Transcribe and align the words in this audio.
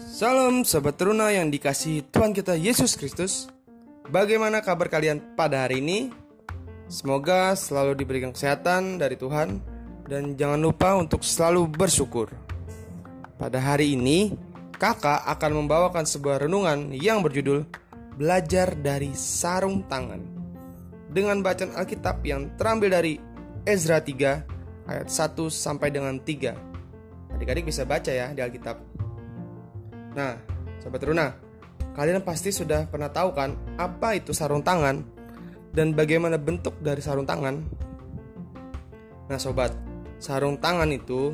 Salam 0.00 0.64
Sobat 0.64 0.96
Teruna 0.96 1.28
yang 1.28 1.52
dikasih 1.52 2.08
Tuhan 2.08 2.32
kita 2.32 2.56
Yesus 2.56 2.96
Kristus. 2.96 3.52
Bagaimana 4.08 4.64
kabar 4.64 4.88
kalian 4.88 5.36
pada 5.36 5.68
hari 5.68 5.84
ini? 5.84 6.08
Semoga 6.88 7.52
selalu 7.52 7.92
diberikan 8.00 8.34
kesehatan 8.34 8.98
dari 8.98 9.14
Tuhan 9.14 9.62
Dan 10.08 10.34
jangan 10.34 10.56
lupa 10.56 10.96
untuk 10.96 11.20
selalu 11.20 11.68
bersyukur. 11.68 12.32
Pada 13.36 13.60
hari 13.60 13.92
ini 13.92 14.32
kakak 14.80 15.20
akan 15.36 15.64
membawakan 15.64 16.08
sebuah 16.08 16.48
renungan 16.48 16.96
yang 16.96 17.20
berjudul 17.20 17.68
Belajar 18.16 18.72
dari 18.80 19.12
Sarung 19.12 19.84
Tangan. 19.84 20.24
Dengan 21.12 21.44
bacaan 21.44 21.76
Alkitab 21.76 22.24
yang 22.24 22.56
terambil 22.56 22.88
dari 22.88 23.14
Ezra 23.68 24.00
3 24.00 24.88
ayat 24.88 25.08
1 25.12 25.36
sampai 25.52 25.92
dengan 25.92 26.16
3 26.16 27.36
Adik-adik 27.36 27.68
bisa 27.68 27.86
baca 27.86 28.10
ya 28.10 28.32
di 28.34 28.40
Alkitab 28.42 28.99
Nah, 30.10 30.34
Sobat 30.82 31.02
Runa, 31.06 31.30
kalian 31.94 32.24
pasti 32.26 32.50
sudah 32.50 32.86
pernah 32.90 33.10
tahu 33.10 33.30
kan 33.30 33.54
apa 33.78 34.18
itu 34.18 34.34
sarung 34.34 34.64
tangan 34.64 35.02
dan 35.70 35.94
bagaimana 35.94 36.34
bentuk 36.34 36.74
dari 36.82 36.98
sarung 36.98 37.26
tangan? 37.26 37.62
Nah, 39.30 39.38
Sobat, 39.38 39.70
sarung 40.18 40.58
tangan 40.58 40.90
itu 40.90 41.30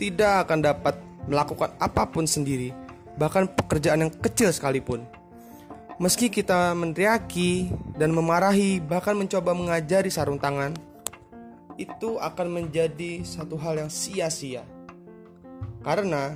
tidak 0.00 0.48
akan 0.48 0.64
dapat 0.64 0.94
melakukan 1.28 1.76
apa 1.76 2.08
pun 2.08 2.24
sendiri, 2.24 2.72
bahkan 3.20 3.44
pekerjaan 3.44 4.08
yang 4.08 4.12
kecil 4.12 4.48
sekalipun. 4.52 5.04
Meski 6.00 6.26
kita 6.26 6.74
meneriaki 6.74 7.70
dan 7.94 8.10
memarahi, 8.10 8.82
bahkan 8.82 9.14
mencoba 9.14 9.54
mengajari 9.54 10.10
sarung 10.10 10.42
tangan, 10.42 10.74
itu 11.78 12.18
akan 12.18 12.50
menjadi 12.50 13.22
satu 13.22 13.54
hal 13.54 13.78
yang 13.78 13.90
sia-sia. 13.92 14.66
Karena 15.84 16.34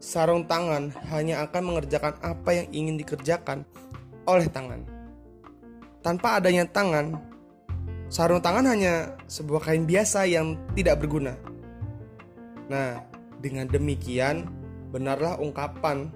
sarung 0.00 0.48
tangan 0.48 0.96
hanya 1.12 1.44
akan 1.44 1.62
mengerjakan 1.70 2.16
apa 2.24 2.50
yang 2.56 2.66
ingin 2.72 2.96
dikerjakan 2.96 3.68
oleh 4.24 4.48
tangan. 4.48 4.80
Tanpa 6.00 6.40
adanya 6.40 6.64
tangan, 6.64 7.20
sarung 8.08 8.40
tangan 8.40 8.64
hanya 8.64 9.14
sebuah 9.28 9.60
kain 9.68 9.84
biasa 9.84 10.24
yang 10.24 10.56
tidak 10.72 11.04
berguna. 11.04 11.36
Nah, 12.72 13.04
dengan 13.44 13.68
demikian, 13.68 14.48
benarlah 14.88 15.36
ungkapan 15.36 16.08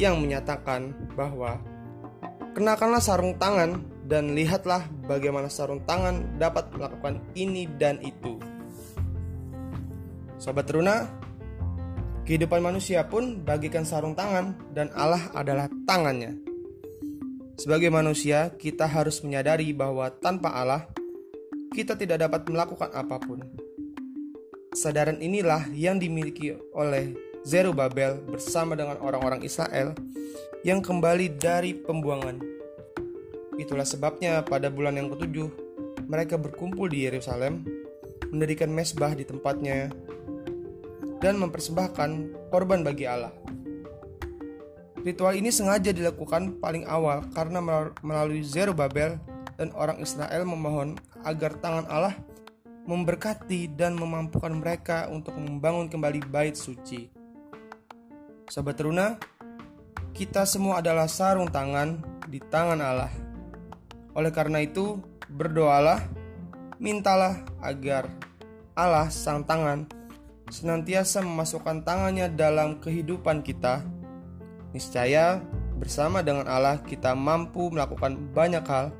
yang 0.00 0.16
menyatakan 0.24 0.96
bahwa 1.12 1.60
kenakanlah 2.56 3.04
sarung 3.04 3.36
tangan 3.36 3.84
dan 4.08 4.32
lihatlah 4.32 4.88
bagaimana 5.04 5.52
sarung 5.52 5.84
tangan 5.84 6.40
dapat 6.40 6.72
melakukan 6.72 7.20
ini 7.36 7.68
dan 7.76 8.00
itu. 8.00 8.40
Sobat 10.40 10.64
Teruna, 10.64 11.04
Kehidupan 12.28 12.60
manusia 12.60 13.08
pun 13.08 13.40
bagikan 13.40 13.88
sarung 13.88 14.12
tangan 14.12 14.52
dan 14.76 14.92
Allah 14.92 15.32
adalah 15.32 15.64
tangannya. 15.88 16.36
Sebagai 17.56 17.88
manusia, 17.88 18.52
kita 18.52 18.84
harus 18.84 19.24
menyadari 19.24 19.72
bahwa 19.72 20.12
tanpa 20.12 20.52
Allah, 20.52 20.92
kita 21.72 21.96
tidak 21.96 22.28
dapat 22.28 22.44
melakukan 22.52 22.92
apa 22.92 23.16
pun. 23.16 23.48
Sadaran 24.76 25.24
inilah 25.24 25.72
yang 25.72 25.96
dimiliki 25.96 26.52
oleh 26.76 27.16
Zerubabel 27.48 28.20
bersama 28.28 28.76
dengan 28.76 29.00
orang-orang 29.00 29.40
Israel 29.40 29.96
yang 30.68 30.84
kembali 30.84 31.40
dari 31.40 31.72
pembuangan. 31.80 32.44
Itulah 33.56 33.88
sebabnya 33.88 34.44
pada 34.44 34.68
bulan 34.68 35.00
yang 35.00 35.08
ketujuh, 35.16 35.48
mereka 36.04 36.36
berkumpul 36.36 36.92
di 36.92 37.08
Yerusalem, 37.08 37.64
mendirikan 38.28 38.68
mesbah 38.68 39.16
di 39.16 39.24
tempatnya 39.24 39.88
dan 41.18 41.38
mempersembahkan 41.38 42.10
korban 42.50 42.82
bagi 42.86 43.06
Allah. 43.06 43.34
Ritual 45.02 45.38
ini 45.38 45.54
sengaja 45.54 45.94
dilakukan 45.94 46.58
paling 46.58 46.84
awal 46.84 47.22
karena 47.30 47.62
melalui 48.02 48.42
Zerubabel 48.42 49.16
dan 49.54 49.70
orang 49.74 50.02
Israel 50.02 50.42
memohon 50.46 50.98
agar 51.22 51.54
tangan 51.58 51.86
Allah 51.86 52.14
memberkati 52.88 53.76
dan 53.76 53.94
memampukan 53.94 54.48
mereka 54.54 55.06
untuk 55.12 55.36
membangun 55.36 55.92
kembali 55.92 56.24
bait 56.24 56.56
suci. 56.56 57.12
Sahabat 58.48 58.80
teruna, 58.80 59.20
kita 60.16 60.48
semua 60.48 60.80
adalah 60.80 61.04
sarung 61.04 61.52
tangan 61.52 62.00
di 62.24 62.40
tangan 62.40 62.80
Allah. 62.80 63.12
Oleh 64.16 64.32
karena 64.32 64.64
itu, 64.64 65.04
berdoalah, 65.28 66.00
mintalah 66.80 67.44
agar 67.60 68.08
Allah 68.72 69.12
sang 69.12 69.44
tangan 69.44 69.97
senantiasa 70.48 71.20
memasukkan 71.20 71.84
tangannya 71.84 72.32
dalam 72.32 72.80
kehidupan 72.80 73.44
kita, 73.44 73.84
niscaya 74.72 75.40
bersama 75.78 76.24
dengan 76.24 76.48
Allah 76.50 76.82
kita 76.82 77.14
mampu 77.14 77.70
melakukan 77.70 78.18
banyak 78.34 78.64
hal 78.66 78.90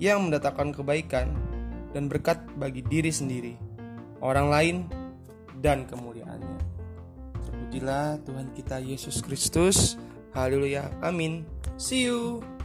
yang 0.00 0.26
mendatangkan 0.26 0.72
kebaikan 0.72 1.32
dan 1.92 2.08
berkat 2.08 2.40
bagi 2.56 2.80
diri 2.84 3.12
sendiri, 3.12 3.54
orang 4.20 4.48
lain, 4.48 4.76
dan 5.60 5.84
kemuliaannya. 5.88 6.58
Terpujilah 7.46 8.20
Tuhan 8.24 8.48
kita 8.52 8.76
Yesus 8.80 9.24
Kristus. 9.24 9.96
Haleluya. 10.36 10.92
Amin. 11.00 11.48
See 11.80 12.04
you. 12.04 12.55